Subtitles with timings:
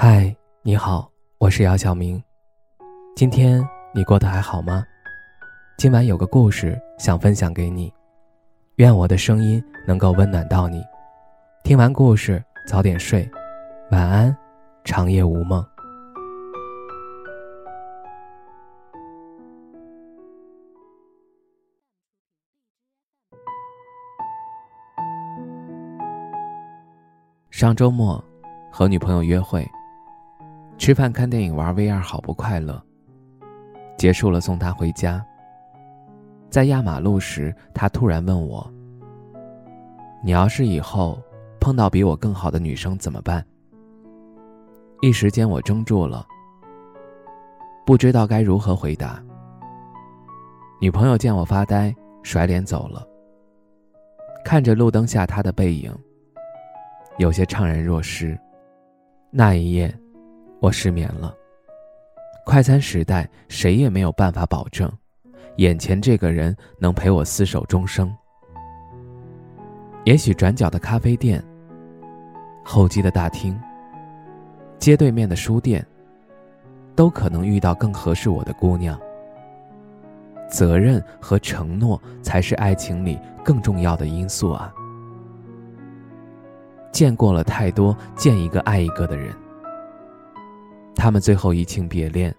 [0.00, 0.32] 嗨，
[0.62, 2.22] 你好，我是姚晓明。
[3.16, 4.84] 今天你过得还好吗？
[5.76, 7.92] 今晚有个故事想分享给你，
[8.76, 10.84] 愿我的声音能够温暖到你。
[11.64, 13.28] 听完故事早点睡，
[13.90, 14.36] 晚安，
[14.84, 15.66] 长夜无梦。
[27.50, 28.22] 上周末，
[28.70, 29.68] 和女朋友约会。
[30.78, 32.80] 吃饭、看电影、玩 VR，好不快乐。
[33.96, 35.22] 结束了，送他回家。
[36.48, 38.72] 在压马路时，他突然问我
[40.22, 41.20] ：“你要是以后
[41.60, 43.44] 碰到比我更好的女生怎么办？”
[45.02, 46.24] 一时间我怔住了，
[47.84, 49.22] 不知道该如何回答。
[50.80, 53.06] 女朋友见我发呆，甩脸走了。
[54.44, 55.92] 看着路灯下她的背影，
[57.18, 58.38] 有些怅然若失。
[59.30, 59.92] 那一夜。
[60.60, 61.34] 我失眠了。
[62.44, 64.90] 快餐时代，谁也没有办法保证，
[65.56, 68.12] 眼前这个人能陪我厮守终生。
[70.04, 71.44] 也许转角的咖啡店、
[72.64, 73.58] 候机的大厅、
[74.78, 75.86] 街对面的书店，
[76.96, 78.98] 都可能遇到更合适我的姑娘。
[80.50, 84.72] 责任和承诺才是爱情里更重要的因素啊！
[86.90, 89.36] 见过了太多见一个爱一个的人。
[90.98, 92.34] 他们最后移情别恋，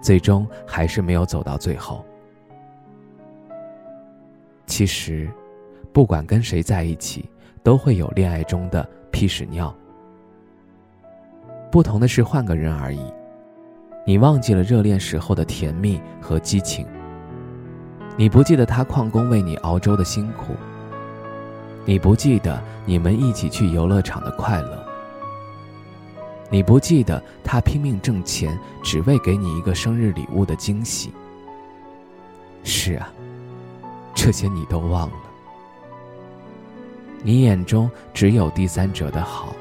[0.00, 2.04] 最终还是没有走到最后。
[4.64, 5.28] 其实，
[5.92, 7.28] 不管跟谁在一起，
[7.64, 9.74] 都会有恋爱中的屁屎尿。
[11.68, 13.12] 不同的是换个人而已。
[14.06, 16.86] 你忘记了热恋时候的甜蜜和激情，
[18.16, 20.54] 你不记得他旷工为你熬粥的辛苦，
[21.84, 24.91] 你不记得你们一起去游乐场的快乐。
[26.52, 31.10] 你不记得他拼命挣钱，只为给你一个生日礼物的惊喜。
[32.62, 33.10] 是啊，
[34.14, 35.16] 这些你都忘了。
[37.22, 39.56] 你眼中只有第三者的好，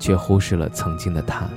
[0.00, 1.48] 却忽视了曾经的他。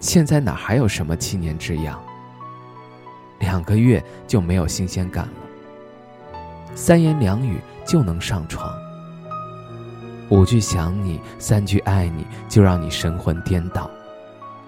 [0.00, 2.02] 现在哪还有什么七年之痒？
[3.38, 6.32] 两个月就没有新鲜感了，
[6.74, 8.72] 三言两语就能上床。
[10.32, 13.90] 五句想你，三句爱你，就让你神魂颠倒。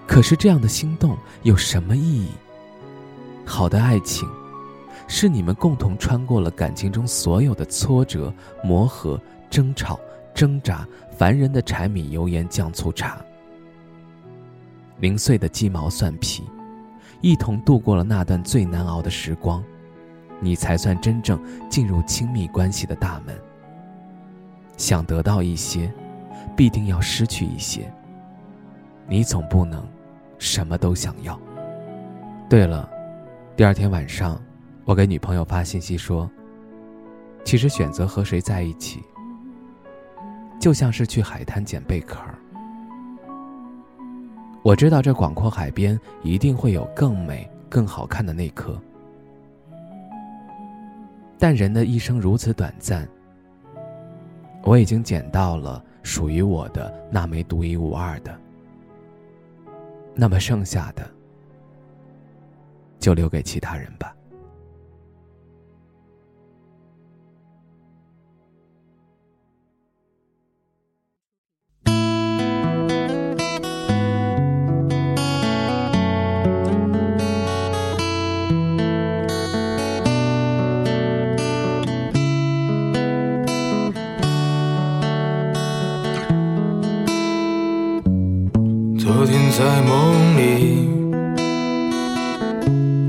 [0.05, 2.29] 可是这样的心动有什么意义？
[3.47, 4.29] 好的爱情，
[5.07, 8.31] 是你们共同穿过了感情中所有的挫折、
[8.63, 9.99] 磨合、争吵、
[10.35, 10.87] 挣扎，
[11.17, 13.17] 凡人的柴米油盐酱醋茶，
[14.99, 16.43] 零碎的鸡毛蒜皮，
[17.21, 19.63] 一同度过了那段最难熬的时光，
[20.39, 23.35] 你才算真正进入亲密关系的大门。
[24.77, 25.91] 想得到一些，
[26.55, 27.91] 必定要失去一些。
[29.07, 29.87] 你总不能
[30.37, 31.39] 什么都想要。
[32.49, 32.89] 对了，
[33.55, 34.41] 第二天晚上，
[34.83, 36.29] 我给女朋友发信息说
[37.45, 39.01] ：“其实选择和谁在一起，
[40.59, 42.19] 就像是去海滩捡贝壳。
[44.61, 48.79] 我知道这广阔海边一定会有更美、更好看的那颗，
[51.39, 53.07] 但人的一生如此短暂。”
[54.65, 58.35] 我已经捡到了属于我的那枚独一无二的，
[60.15, 61.07] 那么剩下的
[62.99, 64.13] 就留给其他人吧。
[89.05, 90.89] 昨天在梦里，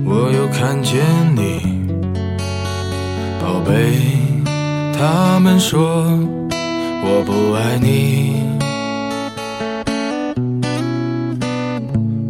[0.04, 1.02] 我又看见
[1.34, 1.62] 你，
[3.40, 3.72] 宝贝。
[4.92, 6.04] 他们说
[7.02, 8.42] 我不爱你，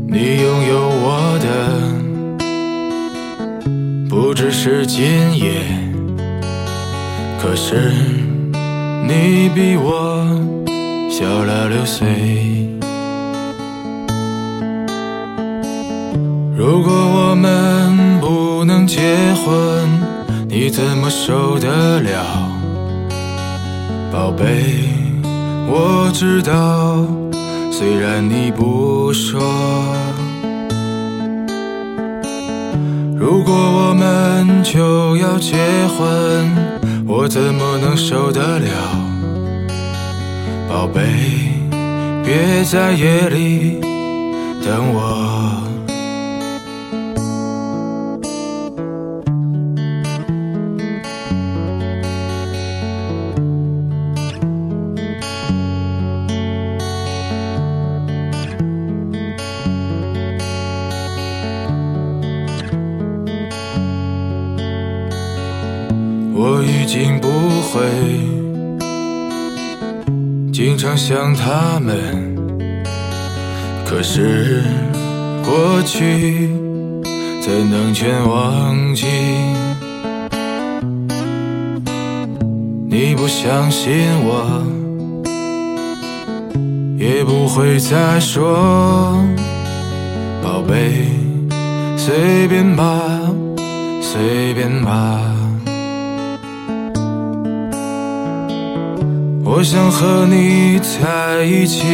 [0.06, 1.48] 你拥有我的
[4.08, 5.04] 不只是今
[5.36, 5.60] 夜，
[7.42, 7.90] 可是
[9.08, 10.24] 你比我
[11.10, 12.65] 小了六岁。
[16.68, 18.98] 如果我们不能结
[19.34, 19.88] 婚，
[20.48, 22.50] 你怎么受得了？
[24.10, 24.88] 宝贝，
[25.68, 27.06] 我知道，
[27.70, 29.40] 虽然你不说。
[33.16, 35.54] 如果我们就要结
[35.96, 36.50] 婚，
[37.06, 38.68] 我怎么能受得了？
[40.68, 41.00] 宝贝。
[42.24, 43.78] 别在夜里
[44.64, 45.65] 等我。
[66.38, 67.28] 我已经不
[67.62, 67.80] 会
[70.52, 72.36] 经常想他们，
[73.86, 74.62] 可是
[75.42, 76.50] 过去
[77.40, 79.06] 怎能全忘记？
[82.86, 84.62] 你不相信我，
[86.98, 89.16] 也不会再说，
[90.42, 91.08] 宝贝，
[91.96, 92.84] 随便吧，
[94.02, 95.45] 随便吧。
[99.48, 101.84] 我想和你在一起，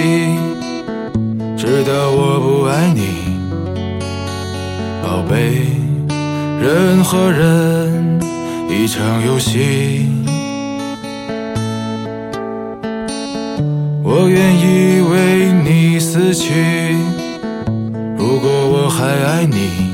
[1.54, 3.02] 直到我不爱你，
[5.02, 5.66] 宝贝。
[6.62, 8.18] 人和人
[8.70, 10.08] 一场游戏，
[14.02, 16.96] 我愿意为你死去。
[18.16, 19.92] 如果我还爱你，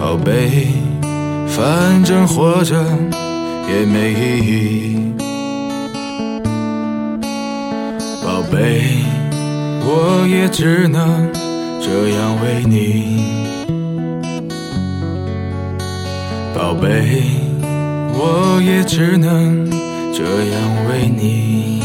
[0.00, 0.68] 宝贝，
[1.48, 2.82] 反正活着
[3.68, 5.11] 也没意义。
[8.52, 8.82] 宝贝，
[9.80, 11.32] 我也只能
[11.80, 13.24] 这样为你。
[16.54, 17.22] 宝贝，
[18.12, 19.70] 我也只能
[20.12, 21.81] 这样为你。